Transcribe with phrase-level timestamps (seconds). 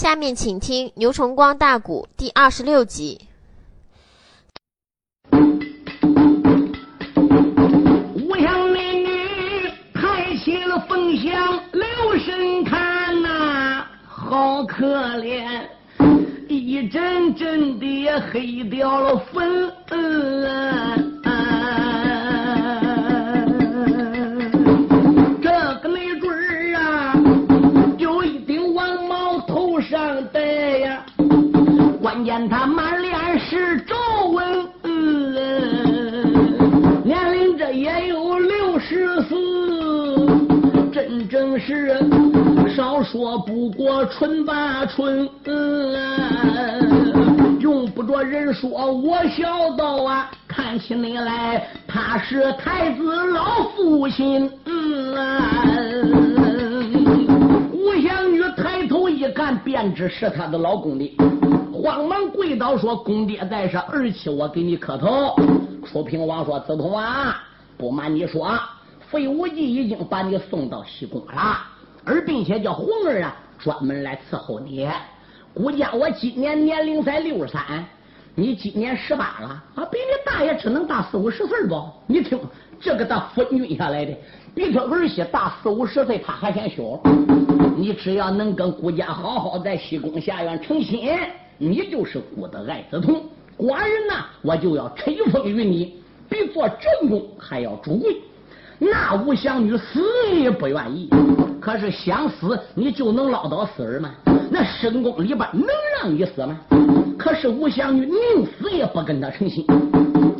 [0.00, 3.20] 下面请听《牛崇光大鼓》第二十六集。
[8.14, 11.84] 五香美女抬起了凤翔，留
[12.18, 14.86] 神看呐，好可
[15.18, 15.68] 怜，
[16.48, 19.70] 一阵阵的也黑掉了粉。
[19.86, 19.96] 这
[32.30, 33.96] 见他满脸是皱
[34.28, 34.68] 纹。
[37.02, 39.34] 年龄这也有六十四，
[40.92, 41.98] 真正是
[42.68, 45.28] 少说不过春八春。
[45.46, 45.98] 嗯
[47.58, 54.48] 用不着人说，我晓得啊，看起你来他是太子老父亲。
[57.72, 61.12] 吴香女抬头一看，便知是她的老公的，
[61.82, 65.34] 慌忙跪倒说：“公爹在上，儿妻我给你磕头。”
[65.86, 67.42] 楚平王说：“子通啊，
[67.78, 68.52] 不瞒你说，
[69.08, 71.58] 费无忌已经把你送到西宫了，
[72.04, 74.86] 而并且叫红儿啊专门来伺候你。
[75.54, 77.84] 估计我今年年龄才六十三，
[78.34, 81.82] 你今年十八了啊，比你大也只能大四五十岁不？
[82.06, 82.38] 你听
[82.78, 84.14] 这个他分均下来的，
[84.54, 87.00] 比他儿媳大四五十岁，他还嫌小。
[87.76, 91.18] 你只要能跟顾家好好在西宫下院成亲，
[91.62, 93.22] 你就是孤的爱子通。
[93.58, 95.94] 寡人呐，我就要吹风于你，
[96.26, 98.16] 比做正宫还要主贵。
[98.78, 100.02] 那吴祥女死
[100.32, 101.10] 也不愿意，
[101.60, 104.10] 可是想死你就能捞到死儿吗？
[104.50, 105.66] 那深宫里边能
[106.00, 106.58] 让你死吗？
[107.18, 109.66] 可是吴祥女宁死也不跟他成亲。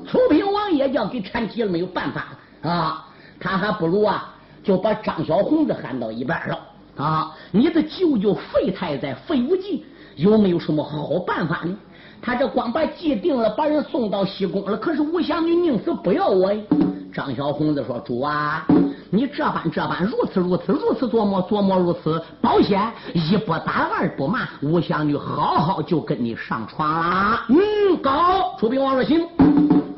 [0.07, 2.29] 楚平王也叫给缠急了，没有办法
[2.63, 3.07] 啊，
[3.39, 4.35] 他还不如啊，
[4.65, 6.59] 就把张小红子喊到一边了
[6.97, 7.37] 啊。
[7.51, 9.85] 你的舅舅费太在费无忌
[10.21, 11.75] 有没有什么好办法呢？
[12.23, 16.63] 他这光把计定了，把人送到西宫了，可是吴祥女宁死不要我呀。
[17.11, 18.67] 张小红子说：“主啊，
[19.11, 28.55] 你这般这般，如此如此，如此琢磨琢磨，如此保险，一不打二不骂，吴祥女好好就跟你上床啦。”嗯，高。
[28.59, 29.27] 楚平王说：“行。”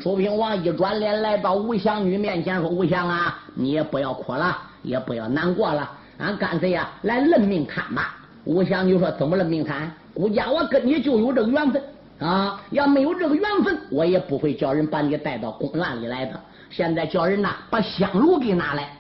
[0.01, 8.15] 楚平王一转脸来到吴祥女面前说：“吴祥啊，你也不要哭了，也不要难过了，俺干脆呀来论命谈吧。”
[8.45, 9.93] 吴祥女说：“怎么论命谈？
[10.15, 11.83] 顾家我跟你就有这个缘分
[12.19, 16.39] 啊，要没有这个缘分，我也不会叫人把你带到公园里来的。”
[16.71, 18.97] 现在叫人呐，把香炉给拿来，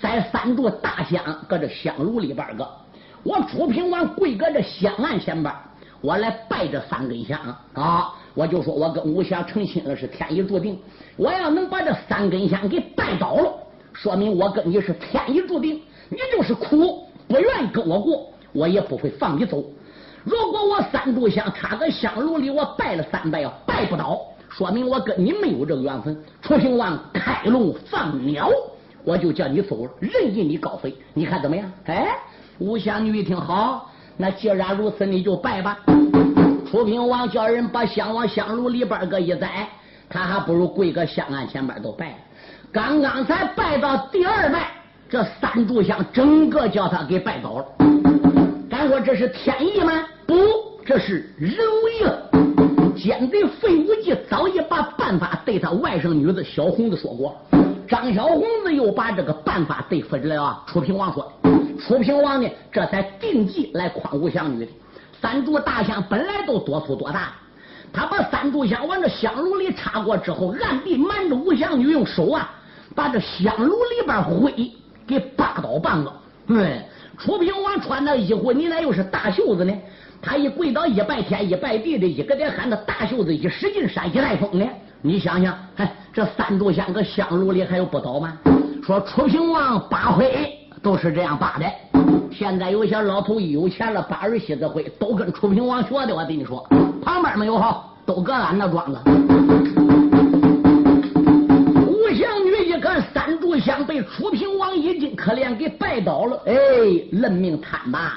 [0.00, 2.68] 在三柱大香搁这香炉里边搁。
[3.24, 5.52] 我楚平王跪搁这香案前边，
[6.00, 7.36] 我来拜这三根香
[7.72, 8.14] 啊！
[8.34, 10.78] 我就说我跟吴霞成亲了，是天意注定。
[11.16, 13.52] 我要能把这三根香给拜倒了，
[13.92, 15.80] 说明我跟你是天意注定。
[16.08, 19.64] 你就是苦，不愿意跟我过，我也不会放你走。
[20.26, 24.20] 如果我三炷香插在香炉里，我拜了三拜，要拜不倒。
[24.50, 26.20] 说明我跟你没有这个缘分。
[26.42, 28.50] 楚平王开龙放鸟，
[29.04, 31.70] 我就叫你走，任意你高飞，你看怎么样？
[31.84, 32.08] 哎，
[32.58, 35.78] 吴香女一听好，那既然如此，你就拜吧。
[36.68, 39.68] 楚平王叫人把香往香炉里边搁一栽，
[40.08, 42.16] 他还不如跪个香案前边都拜。
[42.72, 44.72] 刚刚才拜到第二拜，
[45.08, 47.66] 这三炷香整个叫他给拜倒了。
[48.68, 49.92] 敢说这是天意吗？
[50.26, 50.34] 不，
[50.84, 51.52] 这是人
[51.84, 52.16] 为啊。
[52.96, 57.36] 奸贼费无忌早已把办法对他外甥女子小红子说过，
[57.86, 61.30] 张小红子又把这个办法对付了啊楚平王说，
[61.78, 64.72] 楚平王呢这才定计来诓吴香女的。
[65.20, 67.34] 三柱大香本来都多粗多大，
[67.92, 72.50] 他把三柱香往这香炉里插过之后，暗地瞒着吴香女用手啊，
[72.94, 74.72] 把这香炉里边灰
[75.06, 76.10] 给扒倒半个。
[76.46, 76.80] 对，
[77.18, 79.72] 楚平王穿的衣服，你那又是大袖子呢？
[80.20, 84.66] 他一跪倒一拜天一拜地的，一个得喊他大袖子一使劲扇一带风呢。
[85.02, 88.36] 你想想，哎，这三炷香搁香炉里还有不倒吗？
[88.84, 90.48] 说楚平王八灰
[90.82, 91.66] 都是这样扒的。
[92.32, 96.14] 现在有些老头一有钱了，扒儿媳子灰都跟楚平王学的。
[96.14, 96.66] 我跟你说，
[97.02, 98.98] 旁边没有好，都搁俺那庄子。
[101.86, 106.54] 吴香女一看三炷香被楚平王一进可怜给拜倒了，哎，
[107.12, 108.16] 认命摊吧。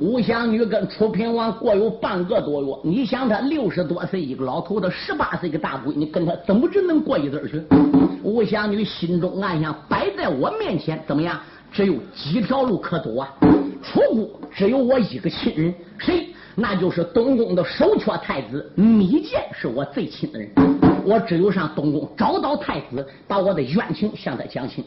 [0.00, 7.62] 吴祥女跟楚平王过有半个多月，你想他六十多岁一个老头子，十八岁一个大闺女，跟他怎么只能过一阵去？
[8.22, 11.38] 吴祥女心中暗想：摆在我面前，怎么样？
[11.70, 13.28] 只有几条路可走啊！
[13.82, 16.28] 楚国只有我一个亲人，谁？
[16.54, 20.48] 那就是东宫的首缺太子芈见，是我最亲的人。
[21.04, 24.82] 我只有上东宫找到太子，把我的冤情向他讲清。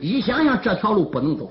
[0.00, 1.50] 一想想这条路不能走，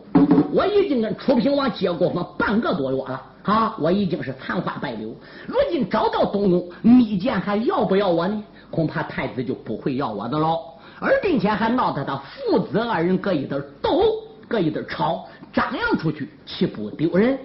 [0.52, 5.10] 我已经跟楚平王结过婚半个多月了，啊，我已经是残花败柳。
[5.48, 8.44] 如今找到东宫，密见还要不要我呢？
[8.70, 10.60] 恐怕太子就不会要我的喽。
[11.00, 14.02] 而并且还闹得他父子二人各一堆斗，
[14.48, 17.38] 各一堆吵，张扬出去岂不丢人？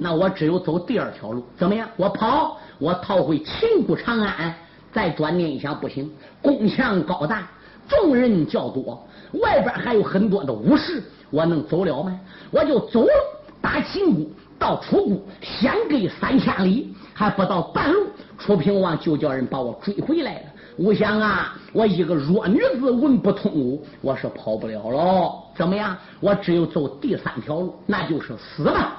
[0.00, 1.88] 那我只有走第二条路，怎么样？
[1.96, 4.54] 我跑，我逃回秦国长安。
[4.92, 6.10] 再转念一想，不行，
[6.42, 7.48] 宫墙高大，
[7.88, 12.18] 众人较多，外边还有很多的武士，我能走了吗？
[12.50, 13.12] 我就走了，
[13.60, 14.24] 打秦国
[14.58, 18.06] 到楚国，相隔三千里，还不到半路，
[18.38, 20.42] 楚平王就叫人把我追回来了。
[20.76, 25.32] 我想啊，我一个弱女子文不通武，我是跑不了了。
[25.54, 25.96] 怎么样？
[26.20, 28.98] 我只有走第三条路，那就是死吧。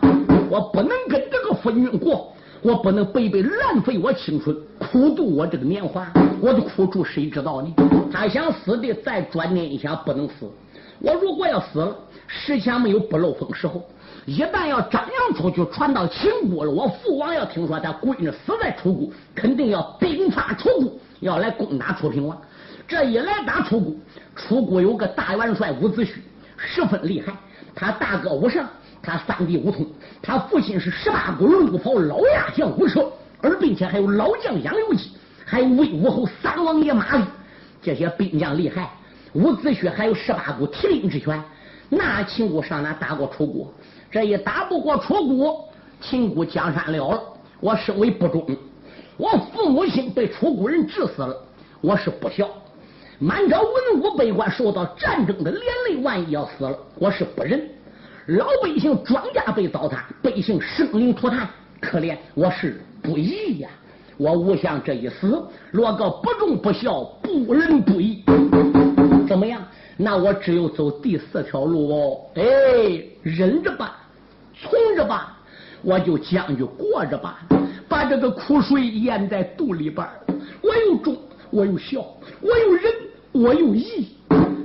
[0.50, 6.08] 我不能跟这个夫君过，我不能白白浪费我青春，苦度我这个年华。
[6.42, 7.72] 我的苦处谁知道呢？
[8.12, 10.50] 他想死的，再转念一想，不能死。
[11.00, 11.96] 我如果要死了，
[12.28, 13.88] 事前没有不漏风时候。
[14.26, 20.92] 一旦要张扬出去，传到秦国了，我父王要听说他闺女死在楚国，肯定要兵发楚国。
[21.20, 22.36] 要来攻打楚平王，
[22.88, 23.94] 这一来打楚国，
[24.36, 26.16] 楚国有个大元帅伍子胥，
[26.58, 27.32] 十分厉害。
[27.76, 28.68] 他大哥伍尚，
[29.04, 29.86] 他三弟伍通，
[30.24, 33.08] 他父亲是十八国龙虎袍老亚将伍奢，
[33.42, 35.12] 而并且还有老将杨由基，
[35.52, 37.28] 还有魏武侯三王爷马闼，
[37.82, 38.90] 这些兵将厉害。
[39.34, 41.44] 伍子胥还有十八股提兵之权，
[41.90, 43.74] 那秦国上哪打过楚国？
[44.10, 45.68] 这一打不过楚国，
[46.00, 47.22] 秦国江山了了。
[47.60, 48.48] 我身为不忠。
[49.18, 51.36] 我父母亲被楚国人治死了，
[51.82, 52.46] 我是不孝；
[53.20, 57.62] 满朝文武百官受到战争的连累，万一要死了，我是不仁。
[58.28, 61.46] 老百姓庄稼被糟蹋，百姓生灵涂炭，
[61.82, 63.70] 可怜我是不义呀！
[64.22, 68.24] 我吴相这一死，落个不忠不孝、不仁不义，
[69.28, 69.60] 怎么样？
[69.98, 72.22] 那我只有走第四条路哦。
[72.36, 72.44] 哎，
[73.24, 73.98] 忍着吧，
[74.54, 75.40] 从着吧，
[75.82, 77.40] 我就将就过着吧。
[77.90, 80.08] 把这个苦水咽在肚里边
[80.62, 81.18] 我又忠，
[81.50, 82.06] 我又孝，
[82.42, 82.94] 我又仁，
[83.32, 84.10] 我又义。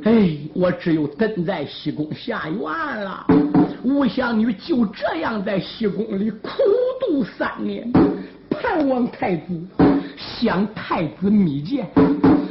[0.04, 3.26] 哎，我只有等在西宫下院了。
[3.82, 6.50] 吴香女就这样在西宫里苦
[7.00, 7.90] 度三年，
[8.66, 9.44] 盼望太子，
[10.18, 11.86] 向太子密见。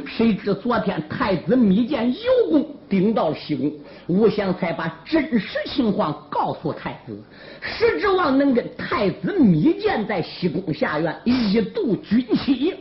[0.06, 3.70] 谁知昨天太子密见有功，顶到西宫。
[4.06, 7.22] 吴相才把真实情况告诉太子，
[7.60, 12.74] 实指望能跟太子密见在西宫下院一度军期，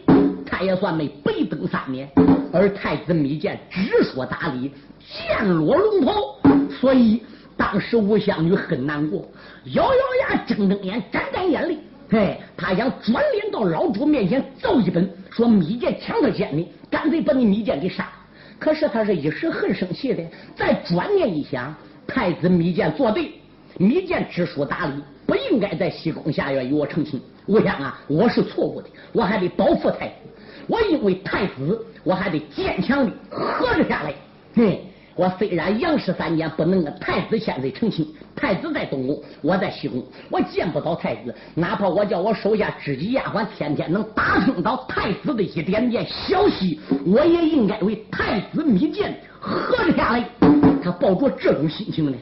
[0.46, 2.10] 他也算没白等三年。
[2.54, 4.72] 而太子密见只说打理，
[5.06, 6.14] 剑落龙袍，
[6.80, 7.22] 所以
[7.58, 9.28] 当时吴相女很难过，
[9.74, 11.78] 咬咬牙，睁睁眼，沾沾眼泪。
[12.16, 18.10] 哎，他想转脸到老主面前奏一本，说密见抢他剑呢，干脆把你密见给杀。
[18.58, 20.24] 可是他是一时很生气的，
[20.56, 21.76] 再转念一想，
[22.08, 23.34] 太子密见做对，
[23.78, 24.94] 密见知书达理，
[25.26, 27.22] 不应该在西宫下院与我成亲。
[27.46, 30.14] 我想啊，我是错误的，我还得保护太子。
[30.68, 34.14] 我因为太子，我还得坚强的活着下来。
[34.56, 34.86] 嘿。
[35.16, 41.34] 我虽然杨氏三年不能太子现在成亲，太子在东宫，我在西宫，我见不到太子。
[41.54, 50.26] 哪怕我叫我手下知己丫鬟天天能打听到太子的一点点消息，我也应该为太子密见活着下来。
[50.84, 52.18] 他抱着这种心情呢，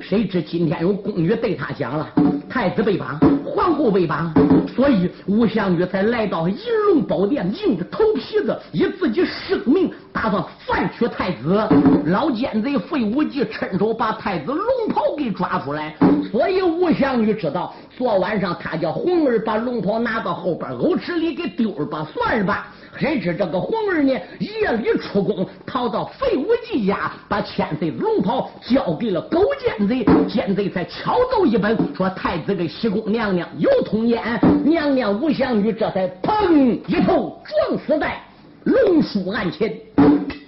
[0.00, 2.08] 谁知今天有宫女对他讲了，
[2.48, 3.20] 太子被绑。
[3.44, 4.32] 皇后被绑，
[4.74, 6.56] 所以吴香玉才来到银
[6.88, 11.66] 龙宝殿，硬着头皮子，以自己生命打算反取太子。
[12.06, 15.94] 老奸贼费无忌趁手把太子龙袍给抓出来，
[16.30, 22.68] 所以吴祥玉知道，昨晚上他叫红儿把龙袍拿到后边藕池里给丢了吧，算了吧。
[22.98, 24.12] 谁知这个红儿呢？
[24.40, 30.04] 夜里出宫，逃到费无忌家，把千岁龙袍交给了狗奸贼。
[30.28, 34.20] 奸贼才敲奏一本，说太子跟西宫娘娘有通奸。
[34.64, 36.52] 娘娘吴祥玉这才砰
[36.88, 38.20] 一头撞死在
[38.64, 40.39] 龙书案前。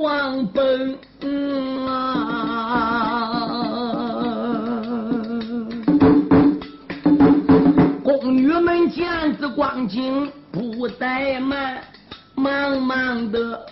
[0.00, 0.96] 王本
[8.02, 11.82] 宫女们见子光景不怠慢，
[12.34, 13.66] 忙忙的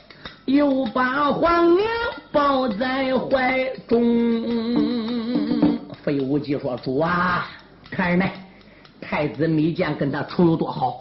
[0.44, 1.86] 又把皇娘
[2.30, 3.98] 抱在怀中。
[6.02, 7.46] 费无忌说：「主啊，
[7.90, 8.26] 看人呢，
[9.00, 10.98] 太子米见跟他处有多好，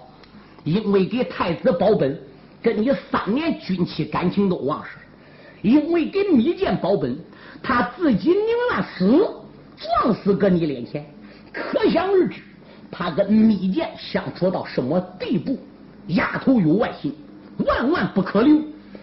[0.64, 2.18] 因为给太子保本，
[2.64, 4.92] 跟你三年军期，感情都旺盛。」
[5.62, 7.18] 因为给密剑保本，
[7.62, 8.40] 他自己宁
[8.72, 9.28] 愿死，
[9.78, 11.06] 撞死搁你脸前。
[11.52, 12.42] 可想而知，
[12.92, 15.58] 他跟密剑相处到什么地步？
[16.08, 17.14] 丫头有外心，
[17.66, 18.56] 万万不可留，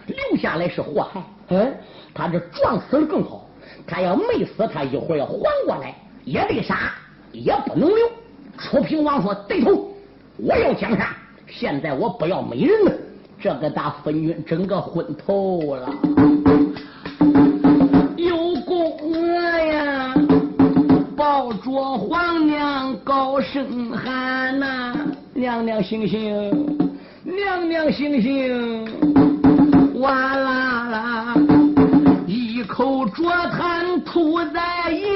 [0.06, 1.22] 留下来是祸害。
[1.48, 1.74] 嗯，
[2.14, 3.46] 他这撞死了更好。
[3.86, 5.94] 他要没死，他一会儿要缓过来，
[6.24, 6.92] 也得杀，
[7.32, 8.10] 也不能留。
[8.56, 9.90] 楚平王说：“对头，
[10.36, 11.08] 我要江山。
[11.46, 12.92] 现在我不要美人了，
[13.38, 15.92] 这个大分军整个昏头了。
[21.44, 24.94] 抱着皇娘高声喊呐，
[25.34, 26.88] 娘娘醒醒，
[27.22, 28.88] 娘娘醒醒，
[30.00, 31.34] 哇啦啦，
[32.26, 35.06] 一口浊痰吐在银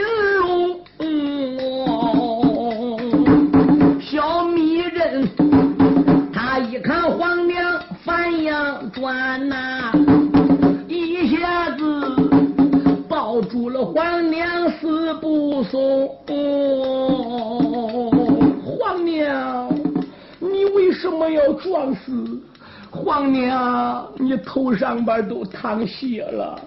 [23.09, 26.61] 皇娘，你头上边都淌血了。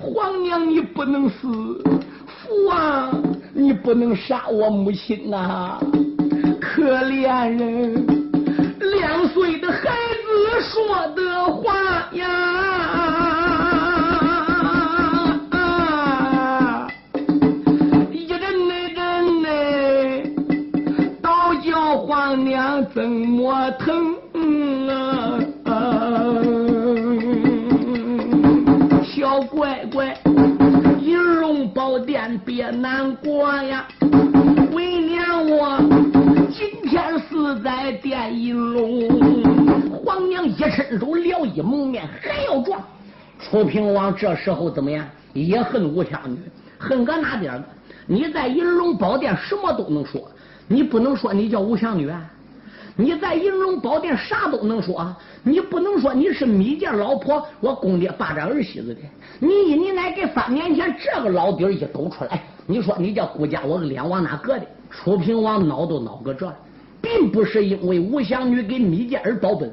[0.00, 1.36] 皇娘，你不能死。
[2.26, 3.22] 父王，
[3.54, 5.78] 你不能杀我母亲呐！
[6.60, 8.04] 可怜人。
[8.80, 13.33] 两岁的孩子说的话呀，
[33.44, 33.86] 我呀，
[34.72, 35.76] 为娘我。
[36.50, 39.06] 今天死在电银龙，
[39.90, 42.80] 皇娘一伸手撩一蒙面，还要撞。
[43.38, 45.04] 楚平王这时候怎么样？
[45.34, 46.38] 也恨吴香女，
[46.78, 47.62] 恨个哪点儿？
[48.06, 50.26] 你在银龙宝殿什么都能说，
[50.66, 52.22] 你不能说你叫吴香女啊。
[52.96, 58.96] 你在银龙宝殿啥都能说，你不能说你是米家老婆，我公爹霸占儿媳妇的。
[59.38, 64.66] 你你奶给三年前这个老底儿一抖出来，你说你叫顾家我脸往哪搁的？
[64.90, 66.52] 楚平王恼都恼个这，
[67.02, 69.68] 并不是因为吴祥女给密剑而保本，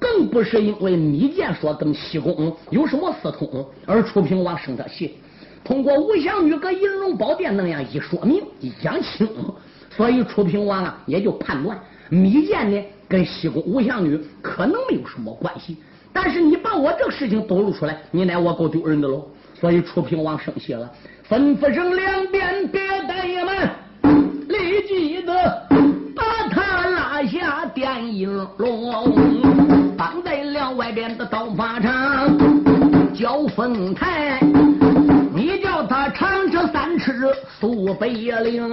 [0.00, 5.14] 更不是因为密剑说跟西宫有什么私通，而楚平王生他气。
[5.62, 9.28] 通过吴祥女搁银龙宝殿那样一说明一讲清，
[9.90, 15.76] 所以楚平王啊也就判断密剑呢跟西宫吴祥女可能没有什么关系。
[16.12, 19.24] 但是你把我这个事情抖露出来，你奶我够丢人的喽。
[19.54, 20.92] 所以楚平王生气了，
[21.28, 23.70] 吩咐声两边别怠慢。
[24.48, 25.32] 立即的
[26.14, 32.36] 把他拉下电影笼，绑在了外边的刀法场，
[33.14, 34.38] 叫凤台，
[35.34, 37.14] 你叫他长车三尺
[37.58, 38.70] 速北岭。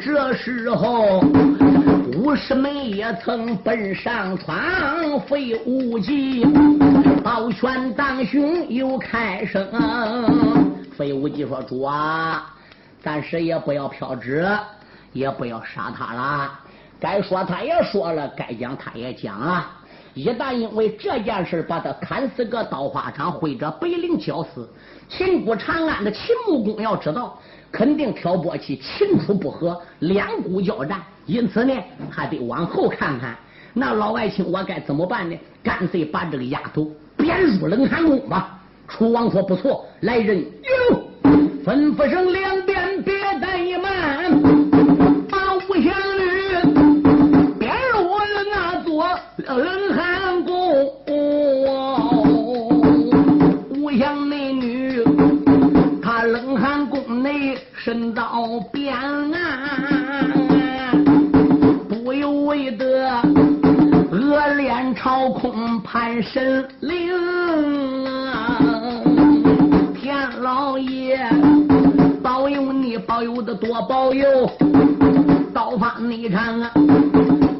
[0.00, 1.20] 这时候
[2.22, 6.44] 五十妹也曾奔上床，费无忌
[7.24, 9.66] 抱拳当胸又开声，
[10.96, 12.54] 费无忌说主啊。
[13.02, 14.48] 暂时也不要飘纸，
[15.12, 16.60] 也不要杀他了。
[17.00, 19.66] 该说他也说了，该讲他也讲了。
[20.14, 24.70] 一旦因为这件事把他砍死个刀花场，或者北陵绞死，
[25.08, 27.36] 秦国长安的秦穆公要知道，
[27.72, 31.00] 肯定挑拨起秦楚不和，两股交战。
[31.24, 31.72] 因此呢，
[32.10, 33.34] 还得往后看看。
[33.72, 35.36] 那老外卿，我该怎么办呢？
[35.62, 38.58] 干脆把这个丫头贬入冷寒宫吧。
[38.86, 41.02] 楚王说不错，来人，哟。
[41.64, 44.28] 吩咐声两边别怠慢，
[45.30, 46.28] 把吴香女
[47.58, 49.08] 编入了那座
[58.32, 60.94] 身到边啊，
[61.86, 63.20] 不由为得
[64.10, 67.12] 恶脸朝空盼神灵
[68.26, 68.58] 啊。
[70.00, 71.20] 天老爷
[72.22, 74.50] 保佑你，保佑的多保佑，
[75.52, 76.70] 刀法内场啊，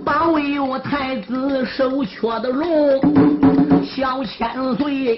[0.02, 2.98] 保佑我太子手缺的龙，
[3.84, 5.14] 小千岁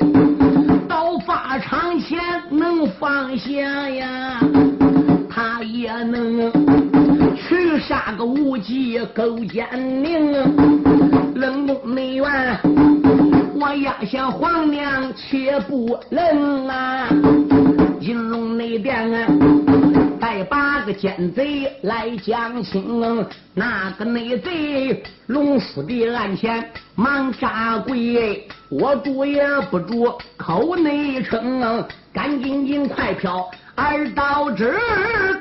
[0.88, 2.18] 刀法场前
[2.50, 4.40] 能放下呀，
[5.74, 6.52] 也能
[7.34, 9.66] 去杀个无忌勾践
[10.04, 10.32] 宁，
[11.34, 12.24] 冷宫内院。
[13.56, 17.08] 我压下皇娘，且不能啊！
[18.00, 19.26] 金龙内殿啊，
[20.34, 23.24] 带八个奸贼来将清，
[23.54, 34.76] 那个内贼龙叔的案前忙扎跪，我住也不住口内称，赶紧紧快飘二道直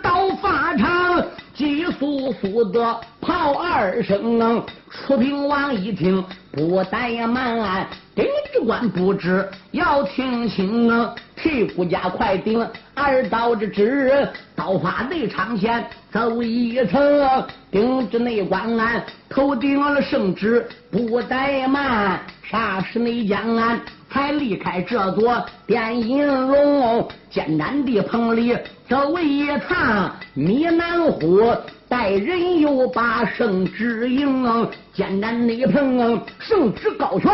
[0.04, 4.64] 到法场，急速速的跑二声。
[4.92, 23.82] 楚平王一听不怠慢，丁知官不知要听清啊，屁股加快顶二刀之直，刀法内长线走一层，顶之内官安头顶了圣旨不怠慢，啥时内将安？
[24.12, 28.56] 才离开这座电影笼，艰难的棚里
[28.88, 31.42] 走一趟，米南虎
[31.90, 37.32] 带人又把圣旨迎，艰难的棚圣旨高悬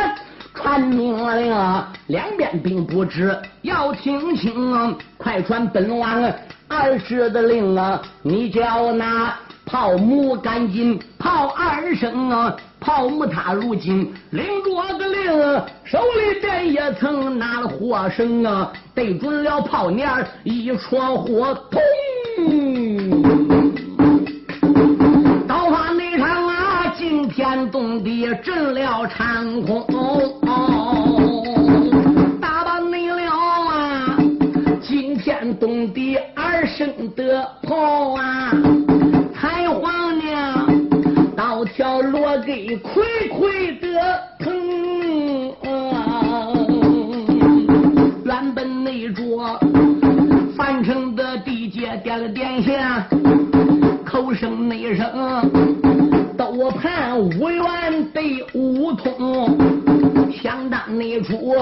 [0.61, 1.55] 传命令，
[2.07, 6.21] 两边兵不知要听清，快传本王
[6.67, 8.01] 二师的令啊！
[8.21, 9.33] 你叫那
[9.65, 12.53] 炮母赶紧炮二声啊！
[12.81, 20.09] 炮木他如今领着个令，手里边也曾拿了火绳啊，对准了炮捻
[20.43, 21.81] 一戳火，通！
[27.79, 29.85] 天动地，震了长空，
[32.41, 34.17] 打把内了啊，
[34.81, 38.51] 惊天动地二声的炮啊！
[41.73, 43.87] 条罗给亏亏的
[44.39, 45.53] 疼，
[48.25, 49.57] 原本那桌
[50.57, 53.07] 樊城的地界点了点下，
[54.05, 55.88] 口声内声
[57.19, 57.63] 五元
[58.13, 59.57] 对五通，
[60.41, 61.53] 想当那出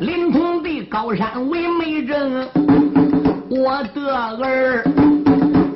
[0.00, 2.48] 临潼的高山为媒人，
[3.50, 4.82] 我的儿。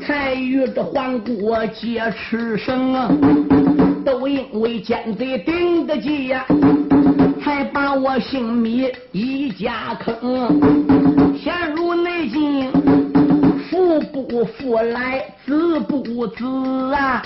[0.01, 3.11] 才与这皇姑结吃生啊，
[4.03, 6.47] 都因为奸贼顶得急呀，
[7.45, 10.59] 才把我姓米一家坑，
[11.37, 12.73] 陷入内境，
[14.13, 16.45] 不父来，子不子
[16.95, 17.23] 啊，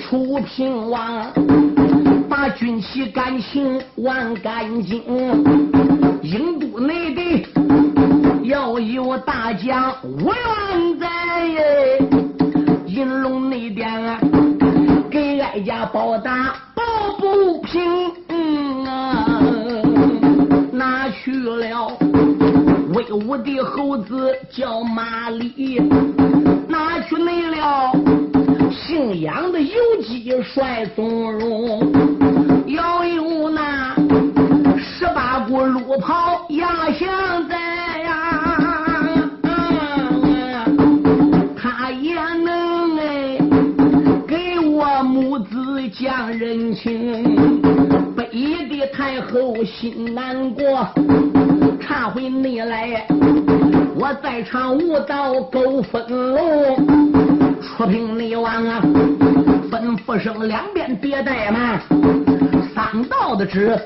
[0.00, 1.32] 楚平王
[2.28, 5.02] 把军旗感情忘干净，
[6.22, 7.46] 印度内的。
[8.44, 10.34] 要有大将五元
[10.98, 11.06] 在，
[12.86, 14.18] 银龙那边啊
[15.10, 16.82] 给哀家报答抱
[17.18, 19.26] 不平啊！
[23.26, 25.80] 我的猴子叫马里，
[26.68, 27.90] 拿去没了
[28.70, 31.92] 姓杨的游击帅宗荣，
[32.66, 33.96] 要有那
[55.08, 56.86] 场无道勾分龙。
[57.62, 58.82] 出平内王啊，
[59.70, 61.80] 吩咐声两边别怠慢。
[62.74, 63.80] 三道的旨，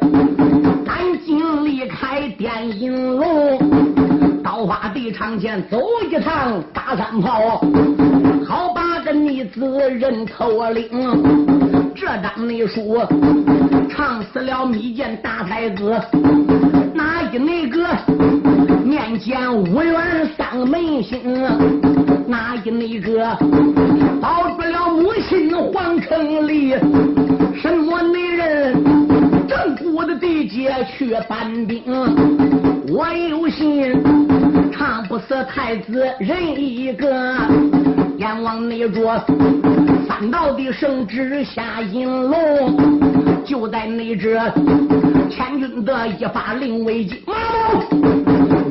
[0.85, 3.57] 赶紧离开电影楼。
[4.43, 5.81] 刀花地场前走
[6.11, 7.63] 一趟，打三炮，
[8.45, 11.72] 好把个逆子人头领。
[12.05, 12.99] 这张内书
[13.89, 15.95] 唱死了密见大太子，
[16.93, 17.87] 哪一那个
[18.85, 21.41] 面见五元丧门星？
[22.27, 23.39] 哪一那个
[24.21, 26.75] 保住了母亲皇城里？
[27.63, 28.75] 什么女人
[29.47, 31.85] 正骨的地界去搬兵？
[32.89, 33.95] 我有心
[34.73, 37.37] 唱不死太子人一个，
[38.23, 39.21] 阎王内着。
[40.07, 44.41] 三道的圣旨下银龙，就在那只
[45.29, 47.21] 千军的一发令为急。
[47.27, 47.33] 我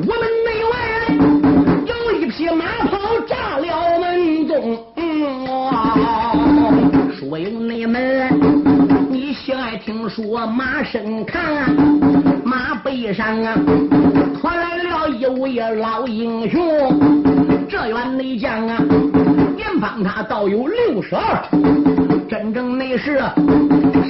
[0.06, 0.74] 们内外
[1.84, 4.78] 有一匹马跑炸了门中。
[7.14, 8.30] 说有内门，
[9.10, 11.76] 你喜爱听说马身看，
[12.42, 13.54] 马背上啊
[14.40, 18.82] 驮来了一位老英雄，这员内将啊。
[19.82, 21.42] 方他倒有六十二，
[22.30, 23.18] 真正那是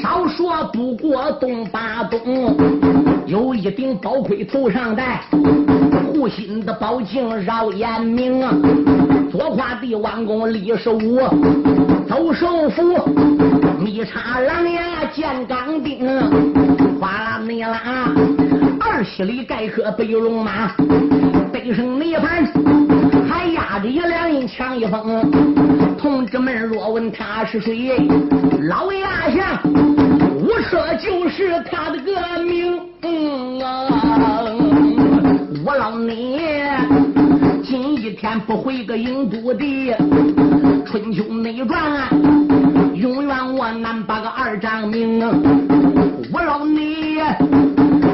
[0.02, 2.54] 少说不过东八东。
[3.24, 5.22] 有一顶宝盔头上戴，
[6.12, 8.42] 护心的宝镜绕眼明。
[9.30, 11.18] 左胯的弯弓立十五，
[12.06, 12.82] 走手斧，
[13.78, 16.06] 密插狼牙见钢钉。
[17.00, 18.12] 哗啦你啦，
[18.78, 20.70] 二七里盖克背龙马，
[21.50, 22.46] 背上泥盘
[23.54, 23.78] 压。
[23.78, 25.30] 着一两银抢一封。
[25.98, 27.96] 同志们若问他是谁，
[28.68, 32.76] 老牙相我说就是他的个名。
[33.62, 34.42] 啊，
[35.64, 36.40] 我老你
[37.62, 39.94] 今一天不回个郢都的
[40.84, 42.08] 春秋内传，
[42.94, 45.20] 永远我难把个二丈命。
[46.32, 47.18] 我老你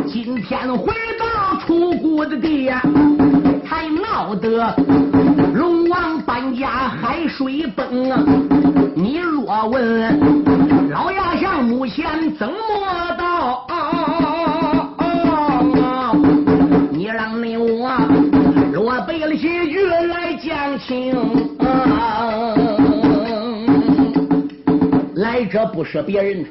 [0.07, 2.68] 今天回到出谷的地。
[2.68, 3.38] 才
[4.18, 4.74] 闹得
[5.54, 8.20] 龙王搬家海水崩啊！
[8.96, 12.04] 你若问老牙相目前
[12.37, 12.54] 怎么
[13.16, 13.64] 到？
[16.90, 17.92] 你让你我
[18.72, 21.14] 若背了几句来讲清。
[25.14, 26.44] 来者不是别人，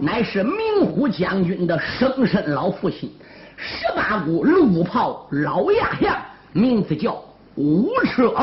[0.00, 3.10] 乃是明虎将军的生身老父亲。
[3.58, 6.16] 十八股鹿炮老亚相，
[6.58, 7.22] 名字叫
[7.54, 8.34] 吴车。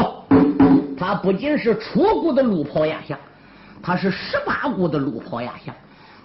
[0.97, 3.19] 他不仅是楚国的路跑亚相，
[3.83, 5.75] 他是十八国的路跑亚相。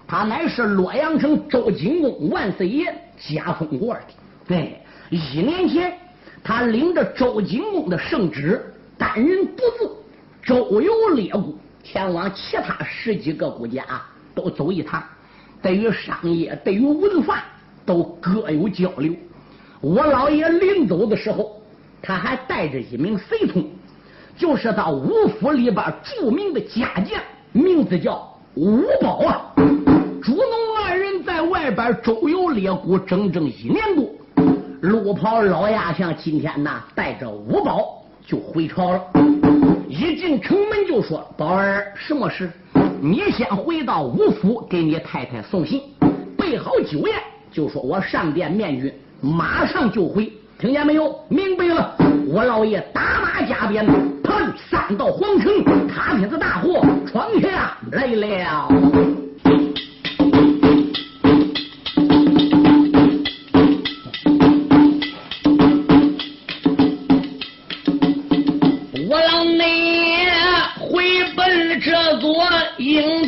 [0.06, 4.00] 他乃是洛阳城周景公万岁爷加封过的。
[4.46, 5.92] 对，一年前
[6.44, 9.90] 他领着周景公的圣旨，单人独自
[10.42, 13.84] 周游列国，前往其他十几个国家
[14.34, 15.02] 都走一趟，
[15.60, 17.42] 对于商业，对于文化。
[17.86, 19.12] 都各有交流。
[19.80, 21.59] 我老爷临走的时候，
[22.02, 23.64] 他还带着一名随从，
[24.36, 27.20] 就是到五府里边著名的家将，
[27.52, 29.52] 名字叫五宝啊。
[30.22, 34.04] 朱农二人在外边周游列国整整一年多。
[34.80, 39.02] 路跑老亚相今天呐，带着五宝就回朝了。
[39.88, 42.50] 一进城门就说：“宝儿，什么事？
[43.02, 45.82] 你先回到五府给你太太送信，
[46.38, 47.18] 备好酒宴。”
[47.52, 51.18] 就说我上殿面君，马上就回，听见没有？
[51.30, 51.96] 明白了。
[52.28, 53.82] 我老爷打马加鞭，
[54.22, 54.52] 砰！
[54.70, 58.68] 三道皇城，卡铁子大货闯下来了。
[69.08, 70.28] 我让你
[70.78, 72.44] 回奔这座
[72.76, 73.19] 营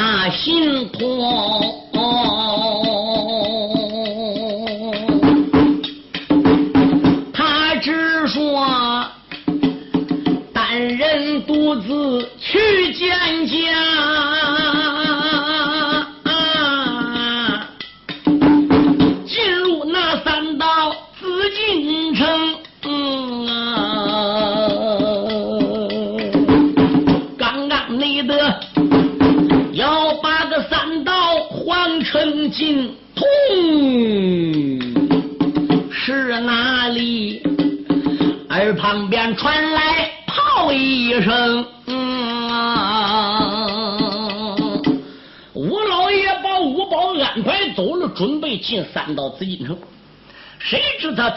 [0.00, 1.19] 把信通，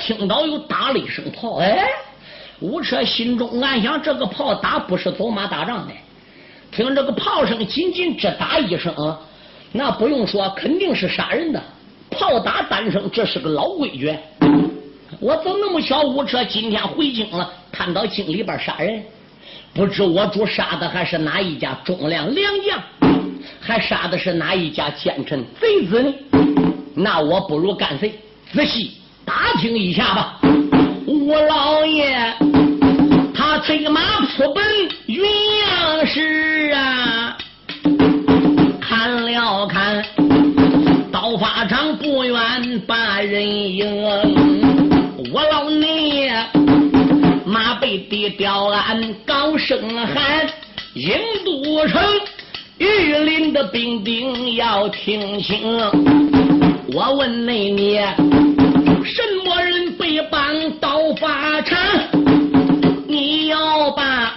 [0.03, 1.87] 听到有打了一声炮，哎，
[2.59, 5.93] 吴车心中暗想：这个炮打不是走马打仗的。
[6.71, 8.93] 听这个炮声，仅仅只打一声。
[9.71, 11.63] 那不用说，肯定是杀人的。
[12.11, 14.13] 炮打单声，这是个老规矩。
[15.21, 16.01] 我怎那么巧？
[16.01, 19.01] 吴车今天回京了，看到京里边杀人，
[19.73, 22.83] 不知我主杀的还是哪一家忠良良将，
[23.61, 26.13] 还杀的是哪一家奸臣贼子呢？
[26.93, 28.13] 那我不如干脆
[28.51, 30.39] 仔细打听一下吧。
[31.05, 32.33] 吴老爷，
[33.33, 34.63] 他催马出奔
[35.07, 35.23] 云
[35.59, 37.37] 阳市啊。
[38.81, 40.03] 看了看，
[41.11, 44.03] 刀法场不远把人迎，
[45.33, 46.33] 我老聂
[47.45, 50.47] 马背的吊鞍高声喊，
[50.95, 52.01] 郢都城
[52.77, 55.77] 玉林的兵丁要听清，
[56.93, 57.99] 我问内你，
[59.05, 61.77] 什么人被绑刀法场？
[63.07, 64.33] 你要把。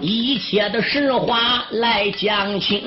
[0.00, 2.80] 一切的实话来讲清。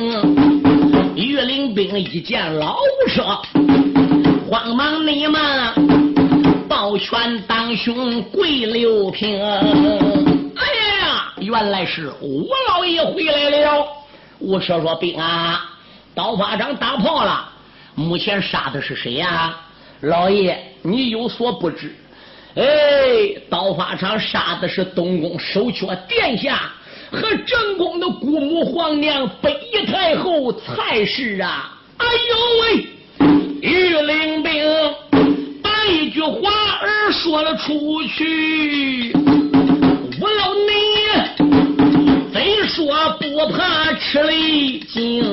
[1.16, 3.24] 御林兵一见老舍，
[4.50, 5.74] 慌忙你们
[6.70, 9.44] 抱拳当胸跪六平。
[9.44, 10.64] 哎
[11.02, 13.88] 呀，原来是吴老爷回来了。
[14.40, 15.66] 吴舍说：“兵啊，
[16.14, 17.50] 刀法场打破了。
[17.96, 19.58] 目前杀的是谁呀？
[20.02, 21.96] 老爷，你有所不知。
[22.56, 22.64] 哎，
[23.50, 26.72] 刀法场杀的是东宫守阙殿下。”
[27.10, 31.80] 和正宫的姑母皇娘北夷太后蔡氏啊！
[31.96, 32.86] 哎呦喂，
[33.62, 34.52] 玉灵兵
[35.64, 39.14] 把一句话儿说了出去，
[40.20, 40.70] 我老你
[42.34, 45.24] 非说不怕吃雷惊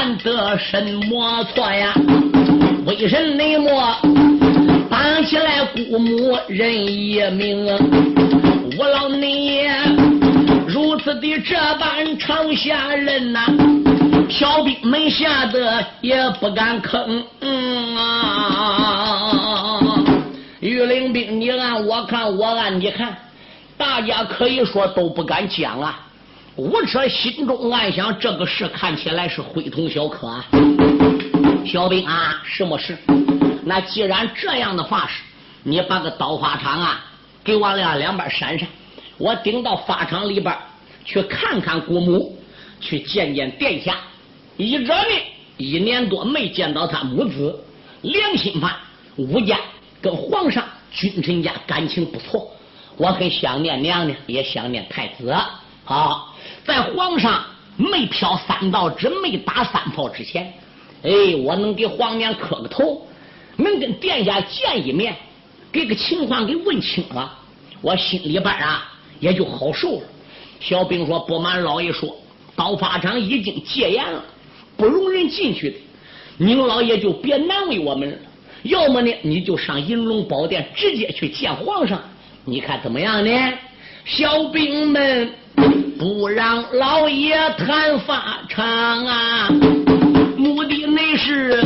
[0.00, 1.92] 犯得什么错呀？
[2.86, 3.20] 为什
[3.60, 3.98] 么？
[4.88, 7.66] 绑起来，姑母人一命，
[8.78, 9.68] 我老你
[10.66, 13.44] 如此的这般常下人呐，
[14.30, 17.22] 小兵们吓得也不敢吭。
[17.42, 19.34] 嗯啊，
[20.60, 23.14] 御林兵，你按我看，我按你看，
[23.76, 26.06] 大家可以说都不敢讲啊。
[26.56, 30.44] 吴车心中暗想，这个事看起来是非同小可啊。
[31.64, 32.98] 小兵啊，什么事？
[33.64, 35.22] 那既然这样的话是，
[35.62, 37.04] 你把个刀法场啊
[37.44, 38.68] 给我俩两边闪闪，
[39.16, 40.54] 我顶到法场里边
[41.04, 42.36] 去看看姑母，
[42.80, 43.96] 去见见殿下。
[44.56, 45.22] 一者呢，
[45.56, 47.64] 一年多没见到他母子，
[48.02, 48.74] 良心犯，
[49.16, 49.56] 吴家
[50.02, 52.50] 跟皇上君臣家感情不错，
[52.96, 55.60] 我很想念娘娘，也想念太子啊。
[56.64, 57.44] 在皇上
[57.76, 60.52] 没飘三道纸、没打三炮之前，
[61.02, 61.10] 哎，
[61.42, 63.06] 我能给皇娘磕个头。
[63.56, 65.14] 能跟殿下见一面，
[65.70, 67.30] 给个情况给问清了，
[67.82, 70.02] 我心里边啊也就好受了。
[70.60, 72.16] 小兵说：“不瞒老爷说，
[72.56, 74.24] 刀法场已经戒严了，
[74.78, 75.76] 不容人进去的。
[76.38, 78.16] 您老爷就别难为我们了。
[78.62, 82.00] 要么呢，你就上银龙宝殿直接去见皇上，
[82.46, 83.52] 你看怎么样呢？”
[84.06, 85.30] 小兵们
[85.98, 89.48] 不让老爷谈法场啊，
[90.36, 91.62] 目的那是。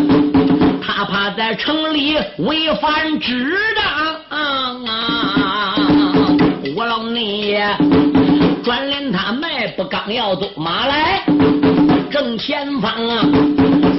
[0.87, 5.75] 他怕在城里违反职当啊！
[6.77, 7.57] 我老你
[8.63, 11.25] 转脸他迈步刚要走，马来
[12.11, 13.27] 正前方啊，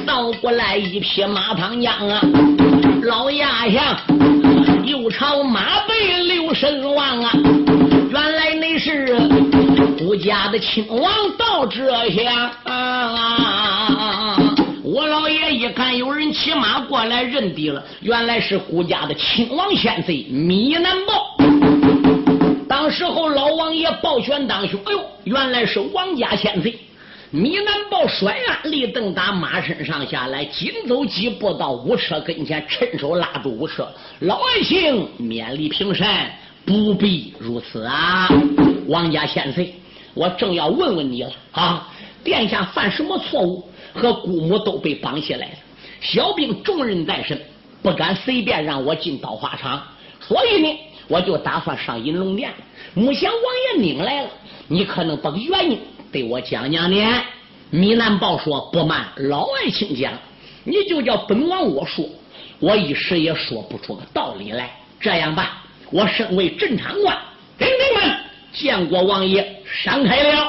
[0.06, 2.22] 扫过来一匹马唐将啊，
[3.04, 3.98] 老亚相
[4.86, 7.32] 又朝马背留神望啊，
[8.10, 9.18] 原来那是
[10.06, 14.38] 顾家的亲王到这下啊！
[14.84, 21.36] 我老爷一看有人骑马过来，认得了，原来是顾家的亲王先贼米南豹。
[22.70, 26.78] 当时候老王爷抱拳当胸，哎呦，原来是王家先贼
[27.32, 28.06] 米南豹。
[28.08, 33.88] 甩鞍立凳打马身上下来，紧走几步到五车跟前，伸手拉住五车。
[34.20, 36.08] 老爱卿，免礼平身，
[36.64, 38.30] 不必如此啊！
[38.88, 39.74] 王家先贼，
[40.16, 41.88] 我正要问问你了啊，
[42.24, 43.70] 殿下犯什么错误？
[43.94, 45.54] 和姑母都被绑起来了，
[46.02, 47.40] 小兵重任在身，
[47.82, 49.82] 不敢随便让我进刀花场，
[50.20, 52.52] 所以呢，我就打算上银龙殿。
[52.94, 53.42] 木想王
[53.74, 54.30] 爷命来了，
[54.68, 55.80] 你可能把原因
[56.12, 57.24] 对我讲讲呢？
[57.70, 60.12] 米南豹说：“不瞒老爱卿讲，
[60.66, 62.06] 你就叫本王我说，
[62.60, 64.70] 我一时也说不出个道理来。
[65.00, 67.18] 这样吧，我身为镇长官，
[67.58, 68.18] 兵丁们
[68.56, 70.48] 见过王爷，闪开了，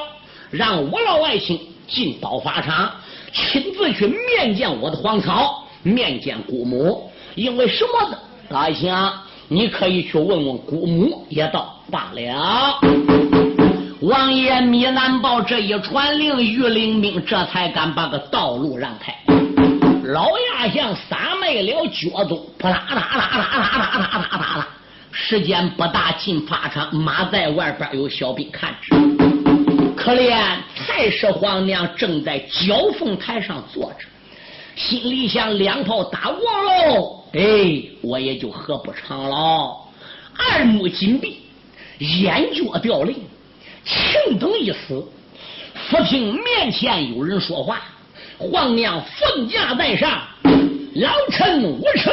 [0.51, 2.91] 让我老爱卿进宝法场。”
[3.35, 8.19] 亲自去面见我的皇嫂，面见姑母，因为什么的？
[8.49, 9.13] 大想
[9.49, 12.81] 你可以去问问姑母，也倒罢了。
[14.01, 19.15] 王爷米南豹这一传令，御林兵这才敢把个道路让开。
[20.05, 24.69] 老亚相撒迈了脚踪，扑啦啦啦啦啦啦啦啦啦啦，
[25.19, 28.95] 时间不大，进法场，马在外边有小兵看着。
[29.97, 30.39] 可怜
[30.77, 34.05] 太师皇娘正在交凤台上坐着，
[34.77, 39.75] 心里想：两炮打过喽，哎，我也就喝不长了。
[40.37, 41.41] 二目紧闭，
[41.99, 43.17] 眼角掉泪，
[43.87, 45.03] 情等一死。
[45.91, 47.81] 忽听面前有人说话
[48.39, 50.21] ：“皇娘凤驾在上，
[50.95, 52.13] 老臣无车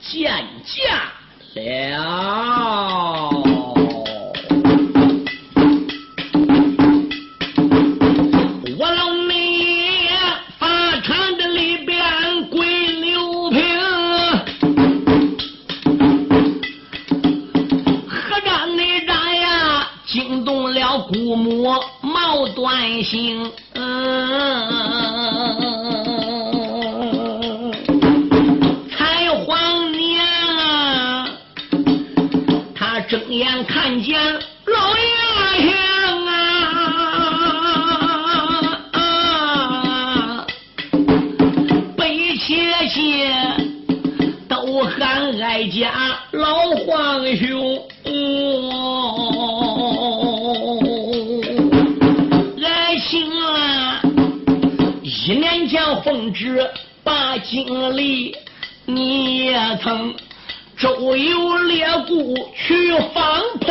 [0.00, 1.12] 见驾
[1.54, 3.28] 了，
[8.78, 10.08] 我老妹
[10.58, 10.66] 发
[11.02, 12.00] 产的里边
[12.48, 13.60] 归刘平，
[18.08, 23.52] 何战那战呀惊动了姑母毛段兴。
[45.72, 45.90] 家
[46.32, 47.82] 老皇兄。
[52.62, 54.02] 爱卿啊，
[55.02, 56.68] 一年前奉旨
[57.02, 58.36] 把经历，
[58.84, 60.12] 你也曾
[60.76, 62.18] 周游列国
[62.54, 63.66] 去访朋，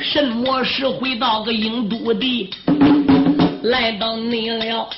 [0.00, 2.48] 什么时回到个英都地，
[3.64, 4.88] 来到你了？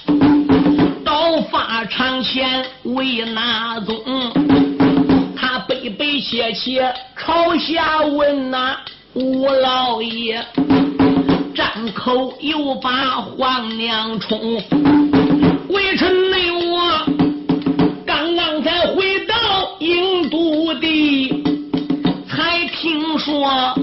[1.02, 3.96] 刀法长前为哪宗？
[6.28, 8.78] 切切朝下问那
[9.14, 10.44] 吴老爷，
[11.54, 12.90] 张口又把
[13.22, 14.38] 皇娘冲。
[15.70, 17.02] 微臣内我
[18.04, 19.34] 刚刚才回到
[19.78, 21.42] 英都地，
[22.28, 23.74] 才听说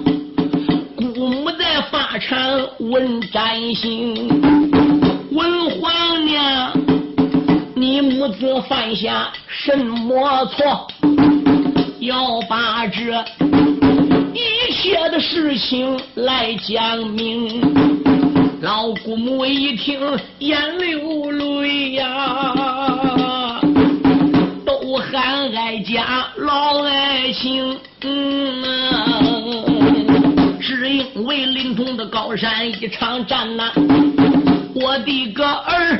[0.95, 2.37] 姑母在法场
[2.77, 4.29] 问占星，
[5.31, 6.71] 问皇娘。
[7.75, 10.87] 你母子犯下什么错？
[12.05, 13.01] 要把这
[14.33, 17.59] 一切的事情来讲明。
[18.61, 19.99] 老姑母一听，
[20.39, 23.59] 眼流泪呀，
[24.65, 27.75] 都喊哀家老爱卿。
[30.59, 33.71] 只因为临潼的高山一场战呐，
[34.75, 35.99] 我的个儿。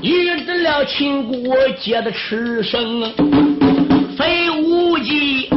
[0.00, 3.12] 遇得了秦国接的吃生，
[4.16, 4.67] 非无
[5.08, 5.48] 忌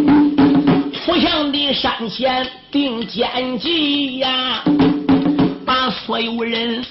[1.05, 4.63] 扑向的山前定奸计呀，
[5.65, 6.81] 把所有人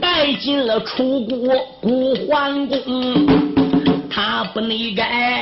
[0.00, 1.38] 带进了楚国
[1.80, 3.26] 古桓宫，
[4.10, 5.40] 他不内该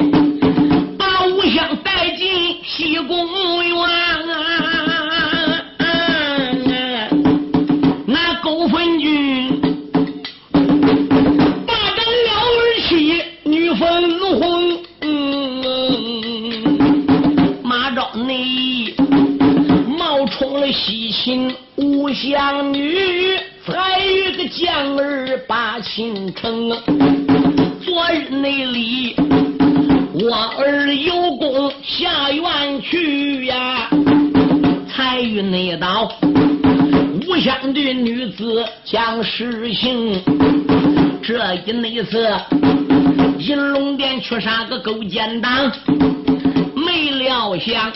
[0.98, 4.60] 把吴相带进西宫院啊，
[22.30, 26.70] 将女，才与个将儿把秦城。
[27.80, 29.16] 昨日内里，
[30.12, 33.90] 我儿有功下院去呀，
[34.88, 36.08] 才与内道
[37.26, 40.22] 吴相的女子讲实情。
[41.20, 42.30] 这一内次，
[43.40, 45.68] 银龙殿去杀个勾践党，
[46.76, 47.92] 没料想。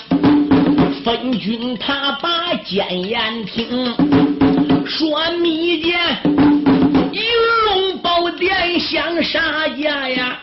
[1.05, 3.95] 分军他把谏言听，
[4.87, 6.01] 说密见
[7.13, 7.23] 银
[7.67, 10.39] 龙宝殿想杀家呀。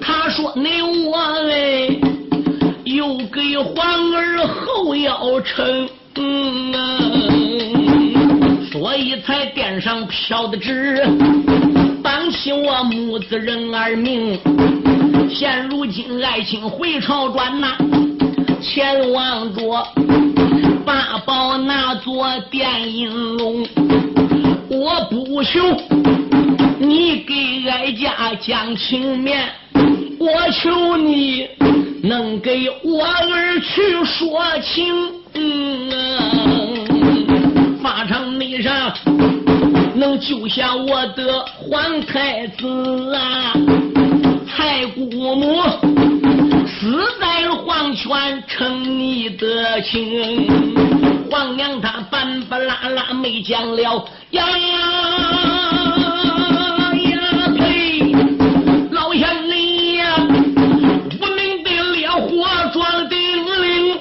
[0.00, 1.18] 他说你我
[1.50, 1.98] 哎，
[2.84, 5.88] 又给皇儿后要臣，
[8.70, 11.04] 所以才殿上飘的纸，
[12.04, 14.38] 绑起我母子人儿命。
[15.28, 17.76] 现如今爱卿回朝转呐。
[18.60, 19.86] 前往着
[20.84, 23.66] 八宝那座电音龙，
[24.68, 25.60] 我不求
[26.78, 29.48] 你给哀家讲情面，
[30.18, 31.48] 我求你
[32.02, 34.94] 能给我儿去说情。
[37.80, 38.92] 法场内上
[39.94, 43.54] 能救下我的皇太子啊，
[44.48, 45.04] 太姑
[45.36, 45.62] 母。
[46.80, 47.27] 死在
[47.78, 50.48] 黄泉，成你的情。
[51.30, 54.76] 皇娘她半巴拉拉没讲了呀呀
[57.56, 58.12] 呸！
[58.90, 63.16] 老乡你呀，无名的烈火撞顶
[63.62, 63.96] 铃。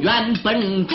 [0.00, 0.94] 原本着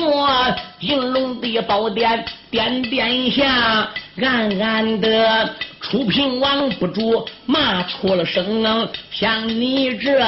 [0.79, 3.89] 银龙的宝殿，殿殿下
[4.21, 5.53] 暗暗的。
[5.85, 10.19] 楚平王不住骂出了声，像你这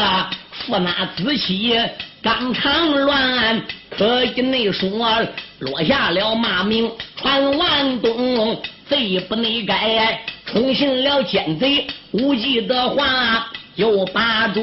[0.67, 1.75] 驸马子妻
[2.21, 4.87] 刚常乱，可以内说
[5.57, 14.61] 落下了骂名传万东，贼不内改冲信了奸贼无忌的话，又把着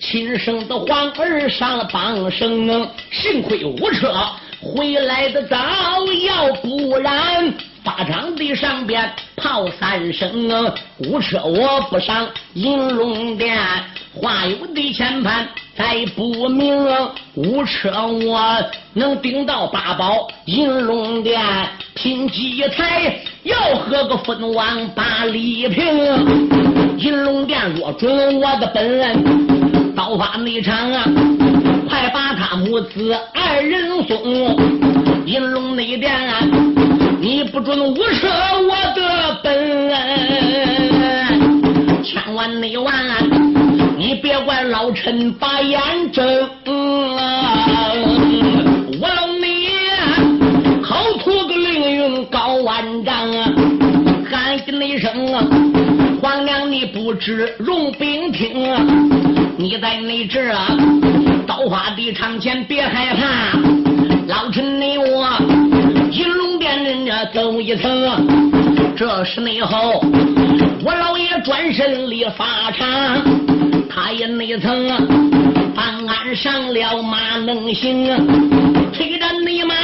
[0.00, 4.12] 亲生的皇儿上了榜绳，幸亏无车
[4.60, 5.56] 回来的早，
[6.26, 7.54] 要不然。
[7.84, 9.14] 法场的上边
[9.44, 13.54] 炮三声，五车我不上银龙殿，
[14.14, 16.74] 话有的前盘再不明，
[17.34, 18.56] 五车我
[18.94, 21.38] 能顶到八宝银龙殿，
[21.94, 25.84] 拼几台要喝个分王八里瓶，
[26.96, 31.04] 银龙殿若准我的本，刀法内场啊，
[31.86, 36.73] 快把他母子二人送银龙内殿。
[37.50, 39.92] 不准无视我的本
[42.02, 42.94] 千万没万
[43.96, 45.80] 你别怪老臣把眼
[46.12, 46.26] 睁
[47.16, 47.92] 啊
[49.00, 53.52] 我老你啊好图个凌云高万丈啊
[54.30, 55.44] 喊一声啊
[56.22, 58.82] 皇娘你不知荣兵听啊
[59.58, 60.68] 你在内这啊
[61.46, 63.58] 刀化的长前别害怕
[64.26, 65.28] 老臣你我
[66.10, 70.02] 一路人家走一层，这是内后
[70.84, 73.22] 我老爷转身立法场。
[73.88, 74.88] 他也内曾
[75.74, 78.06] 办案上了马能行，
[78.92, 79.74] 推着内马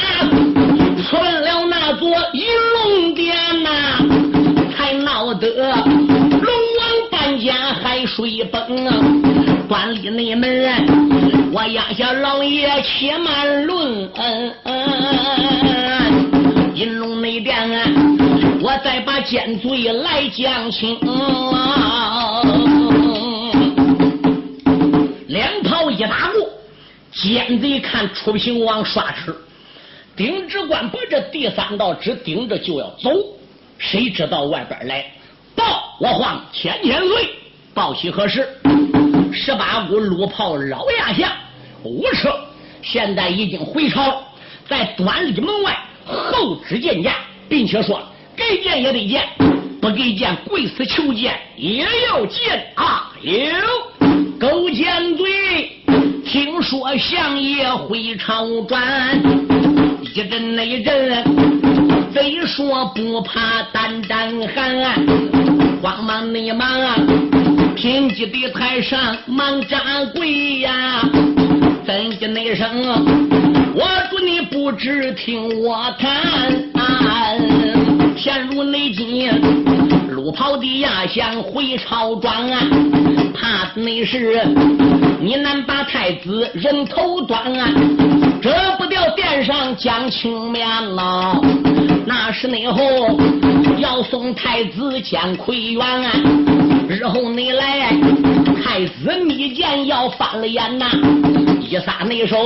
[1.04, 3.70] 出了那座银龙殿呐，
[4.76, 8.94] 才闹得龙王搬家海水崩啊！
[9.68, 16.29] 关里内门，我压下老爷且慢论嗯嗯，
[16.80, 17.68] 银龙内殿，
[18.62, 20.98] 我再把奸罪来讲清。
[25.28, 26.48] 两炮一打过，
[27.12, 29.36] 奸贼看楚平王刷齿，
[30.16, 33.10] 丁知官把这第三道旨顶着就要走，
[33.76, 35.04] 谁知道外边来
[35.54, 37.28] 报我皇千千岁，
[37.74, 38.48] 报喜何事？
[39.34, 41.30] 十八股鹿炮老亚相
[41.84, 42.34] 五车
[42.80, 44.22] 现在已经回朝，
[44.66, 45.78] 在端礼门外
[46.10, 47.14] 后旨见驾，
[47.48, 48.02] 并且说
[48.36, 49.28] 该见也得见，
[49.80, 53.12] 不给见跪死求见也要见啊！
[53.22, 53.32] 有
[54.38, 55.26] 勾奸罪。
[56.24, 59.20] 听说相爷回朝转，
[60.14, 61.24] 一阵那一阵，
[62.14, 64.94] 贼说不怕胆战寒，
[65.82, 66.68] 慌忙内忙，
[67.74, 69.80] 平吉的台上忙扎
[70.14, 71.02] 跪呀，
[71.84, 76.52] 怎的那声，我祝你不知听我谈，
[78.16, 79.40] 陷入内奸，
[80.10, 82.48] 路跑的压向回朝转，
[83.32, 84.42] 怕那是。
[85.20, 87.68] 你难把太子人头断，啊，
[88.40, 91.40] 折不掉殿上讲青面了。
[92.06, 92.80] 那是内后
[93.78, 96.10] 要送太子见奎元，
[96.88, 97.92] 日后你来
[98.64, 100.86] 太子密见要翻了眼呐！
[101.60, 102.36] 一撒内手，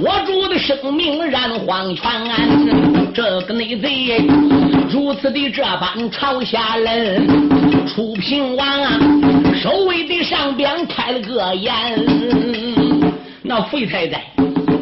[0.00, 2.04] 我主的生命染黄泉。
[3.14, 4.26] 这个内贼
[4.90, 8.98] 如此的这般朝下人，楚平王啊。
[9.54, 11.72] 守卫的上边开了个眼，
[13.42, 14.24] 那费太太，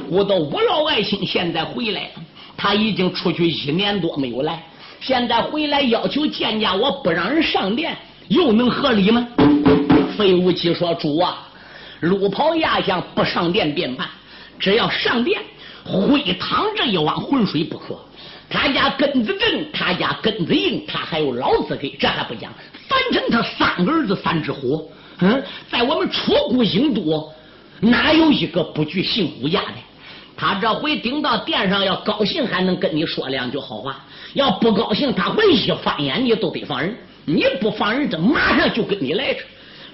[0.09, 2.23] 我的五老爱卿现在回来了，
[2.57, 4.63] 他已经出去一年多没有来，
[5.01, 7.95] 现在回来要求见驾，我不让人上殿，
[8.29, 9.29] 又能合理吗？
[10.17, 11.47] 费无忌说：“主啊，
[12.01, 14.11] 路跑压相不上殿便罢，
[14.63, 15.43] 只要上殿，
[15.85, 17.99] 会趟这一碗浑水不可。
[18.49, 22.53] 他家根子正，他家根子硬，他还有老子给，这还不讲。”
[22.89, 24.89] 反正他三个儿子三只虎，
[25.19, 27.29] 嗯，在我们楚国英都，
[27.81, 29.75] 哪有一个不惧姓武家的？
[30.37, 33.93] 他这回顶到殿上，要高兴还能跟你说两句好话；
[34.35, 36.97] 要不高兴，他会一放眼你都得放人。
[37.25, 39.41] 你不放人，这马上就跟你来着。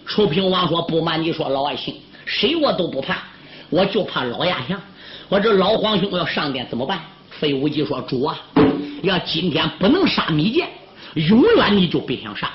[0.07, 1.95] 楚平王说：“不瞒你说，老爱卿，
[2.25, 3.23] 谁我都不怕，
[3.71, 4.81] 我就怕老亚相。
[5.29, 7.01] 我这老皇兄要上殿怎么办？”
[7.39, 8.39] 费无忌说：“主啊，
[9.03, 10.69] 要今天不能杀密剑，
[11.15, 12.51] 永远你就别想杀。”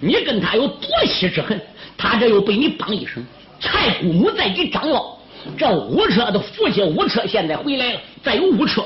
[0.00, 1.60] 你跟他有夺妻之恨，
[1.96, 3.24] 他这又被你帮一声，
[3.60, 5.18] 蔡姑母再给张傲，
[5.56, 8.82] 这五车的父亲五车现在回来了，再有五车，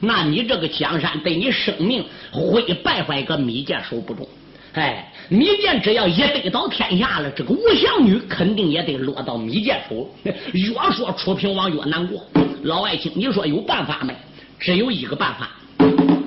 [0.00, 4.28] 那你这个江山对你生命会败坏个米剑手不中。
[4.74, 10.10] 哎，米剑只要一得到天下了，这个吴祥女肯定也得落到米剑手。
[10.52, 12.26] 越说楚平王越难过，
[12.64, 14.12] 老爱卿，你说有办法没？
[14.58, 15.50] 只有一个办法，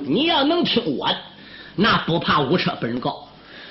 [0.05, 1.17] 你要能听我的，
[1.75, 3.27] 那不怕吴车本人告。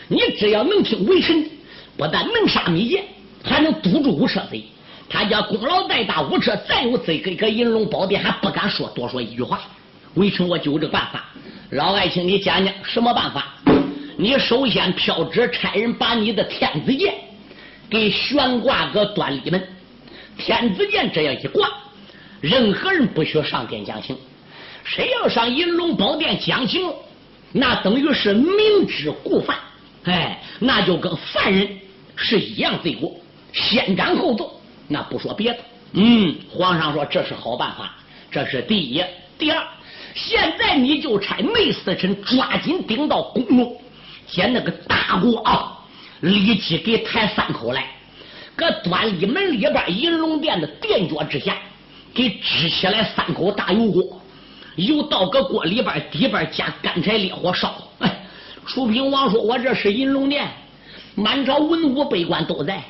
[0.08, 1.48] 你只要能听微臣，
[1.96, 3.02] 不但能杀米剑，
[3.42, 4.62] 还能堵住吴车贼。
[5.08, 9.60] 他家功劳再大，吴车再有这个个银龙宝殿，还不敢说多说一句话。
[10.14, 11.24] 微臣我就有这办法，
[11.70, 13.54] 老爱卿你讲讲什么办法？
[14.18, 17.14] 你首先飘旨差人把你的天子剑
[17.90, 19.62] 给悬挂个端礼门，
[20.38, 21.68] 天子剑这样一挂，
[22.40, 24.16] 任何人不许上殿讲情。
[24.84, 26.90] 谁要上银龙宝殿讲情，
[27.52, 29.56] 那等于是明知故犯。
[30.04, 31.68] 哎，那就跟犯人
[32.14, 33.14] 是一样罪过，
[33.52, 34.60] 先斩后奏。
[34.88, 35.58] 那不说别的，
[35.92, 37.94] 嗯，皇上说这是好办法，
[38.30, 39.04] 这是第一。
[39.36, 39.62] 第二，
[40.14, 43.76] 现在你就差内侍臣抓紧顶到宫中，
[44.26, 45.78] 见那个大锅啊，
[46.20, 47.86] 立即给抬三口来，
[48.54, 51.56] 搁端礼门里边银龙殿的垫脚之下，
[52.12, 54.20] 给支起来三口大油锅，
[54.76, 57.74] 油到个锅里边，底边加干柴烈火烧。
[58.00, 58.12] 哎。
[58.68, 60.44] 楚平王说：“我这是银龙殿，
[61.14, 62.82] 满朝文武百官都在，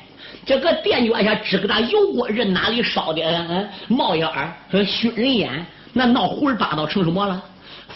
[0.43, 3.21] 这个垫脚下支个大油锅，人哪里烧的？
[3.21, 4.51] 嗯嗯，冒烟儿，
[4.83, 5.63] 熏人眼，
[5.93, 7.39] 那闹胡儿八道成什么了？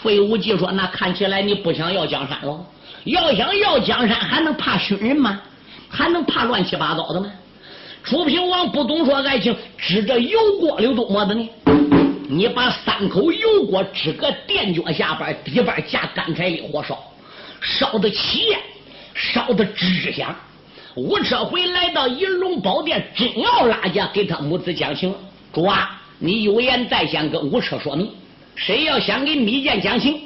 [0.00, 2.64] 费无忌说：“那看起来你不想要江山了？
[3.04, 5.40] 要想要江山，还能怕熏人吗？
[5.88, 7.30] 还能怕乱七八糟的吗？”
[8.04, 11.48] 楚平王不懂说爱情，支着油锅里多么的呢？
[12.28, 16.98] 你把三口油锅支个垫脚下边，底边架干柴一火烧，
[17.60, 18.58] 烧的起烟，
[19.14, 20.34] 烧的吱吱响。
[20.94, 25.14] 吴车回来到银龙宝殿，真要拉架给他母子讲情。
[25.52, 28.10] 主啊，你有言在先，跟吴车说明。
[28.56, 30.20] 谁要想给密剑讲情，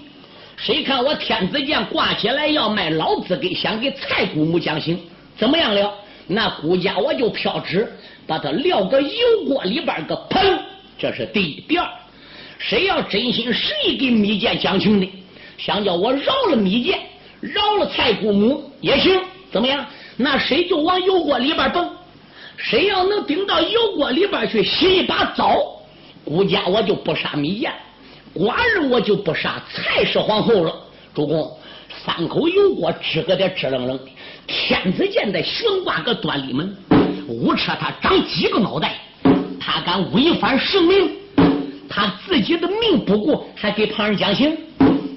[0.56, 4.98] 谁看我天子剑挂起来要卖老子给想给蔡姑母讲情，
[5.36, 5.92] 怎么样了？
[6.26, 7.86] 那顾家我就飘纸，
[8.26, 10.58] 把他撂个油锅里边个砰，
[10.98, 11.60] 这是第一。
[11.68, 11.86] 第二，
[12.58, 15.08] 谁要真心实意给密剑讲情的，
[15.58, 16.98] 想叫我饶了密剑，
[17.40, 19.20] 饶了蔡姑母也行，
[19.52, 19.86] 怎么样？
[20.16, 21.88] 那谁就往油锅里边蹦，
[22.56, 25.62] 谁要能顶到油锅里边去洗一把澡，
[26.24, 27.70] 顾家我就不杀密剑。
[28.38, 30.74] 寡人我就不杀才是皇后了。
[31.14, 31.50] 主公，
[32.04, 34.04] 三口油锅支个的支棱棱的，
[34.46, 36.76] 天子剑在悬挂个端礼门。
[37.26, 38.96] 五车他长几个脑袋？
[39.58, 41.10] 他敢违反圣命？
[41.88, 44.56] 他自己的命不顾，还给旁人讲情？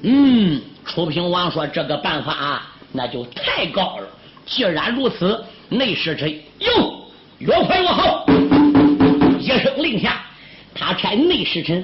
[0.04, 4.08] 嗯，楚平王说这个办法啊，那就太高了。
[4.46, 7.06] 既然如此，内侍臣哟，
[7.40, 8.26] 越快越好。
[9.40, 10.24] 一声令下，
[10.74, 11.84] 他差内侍臣。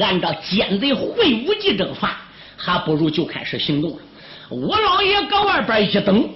[0.00, 2.20] 按照奸贼会武计征法，
[2.56, 3.98] 还不如就开始行动了。
[4.48, 6.28] 我老爷搁外边一等，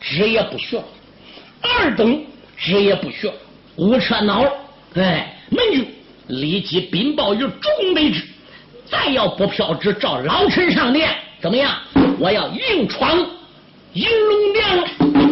[0.00, 0.78] 职也不学；
[1.60, 2.24] 二等
[2.56, 3.32] 职也不学。
[3.76, 4.44] 五车恼，
[4.94, 5.86] 哎，门军
[6.26, 8.22] 立即禀报于众内之，
[8.86, 11.76] 再要不票之，召老臣上殿，怎么样？
[12.18, 13.18] 我要硬闯
[13.94, 15.29] 银龙殿了。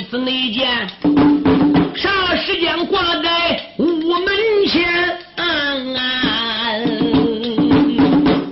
[0.00, 0.68] 子内见，
[1.94, 5.18] 霎时间挂在午门前。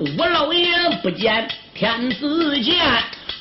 [0.01, 0.66] 吴老爷
[1.03, 2.76] 不见，天子见，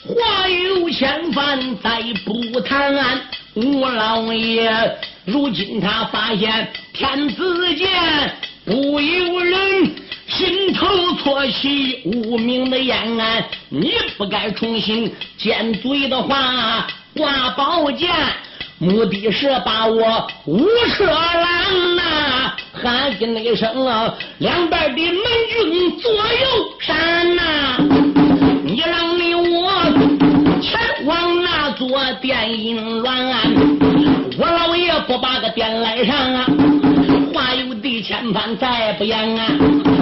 [0.08, 2.93] 话有千烦，再不谈。
[3.56, 4.72] 吴老爷
[5.26, 7.89] 如今他发现，天子见，
[8.66, 9.95] 不由人
[10.28, 12.97] 心头错起，无名的延，
[13.70, 16.88] 你不该重新见嘴的话。
[17.16, 18.09] 挂宝剑，
[18.78, 27.78] 目的是把我五车拦呐，喊一声啊两边的门军左右闪呐，
[28.66, 29.72] 你让你我
[30.61, 31.88] 前往那座
[32.22, 33.13] 电影院。
[34.38, 36.45] 我老爷不把个殿来上啊，
[37.34, 39.95] 话有地千般再不言啊。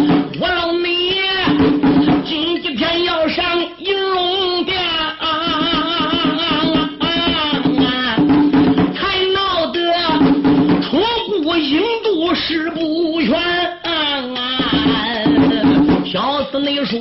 [16.86, 17.00] 说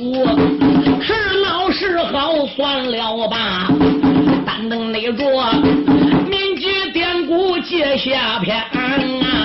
[1.01, 3.67] 是老是好算了吧。
[4.45, 5.25] 但能你着
[6.29, 9.42] 民间典故接下篇啊